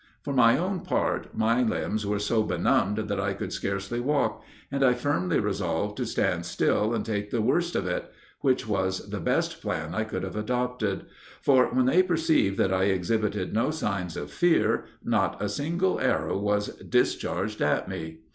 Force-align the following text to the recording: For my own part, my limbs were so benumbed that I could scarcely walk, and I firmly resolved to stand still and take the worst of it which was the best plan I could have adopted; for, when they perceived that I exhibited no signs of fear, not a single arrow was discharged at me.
For 0.23 0.33
my 0.33 0.57
own 0.57 0.79
part, 0.79 1.27
my 1.37 1.61
limbs 1.61 2.07
were 2.07 2.17
so 2.17 2.41
benumbed 2.41 3.07
that 3.07 3.19
I 3.19 3.33
could 3.35 3.53
scarcely 3.53 3.99
walk, 3.99 4.43
and 4.71 4.83
I 4.83 4.95
firmly 4.95 5.39
resolved 5.39 5.95
to 5.97 6.07
stand 6.07 6.47
still 6.47 6.95
and 6.95 7.05
take 7.05 7.29
the 7.29 7.39
worst 7.43 7.75
of 7.75 7.85
it 7.85 8.11
which 8.39 8.67
was 8.67 9.11
the 9.11 9.19
best 9.19 9.61
plan 9.61 9.93
I 9.93 10.03
could 10.03 10.23
have 10.23 10.35
adopted; 10.35 11.05
for, 11.43 11.67
when 11.67 11.85
they 11.85 12.01
perceived 12.01 12.57
that 12.57 12.73
I 12.73 12.85
exhibited 12.85 13.53
no 13.53 13.69
signs 13.69 14.17
of 14.17 14.31
fear, 14.31 14.85
not 15.03 15.39
a 15.39 15.47
single 15.47 15.99
arrow 15.99 16.35
was 16.35 16.69
discharged 16.79 17.61
at 17.61 17.87
me. 17.87 18.21